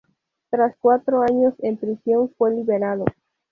[0.49, 3.05] Tras cuatro años en prisión, fue liberado.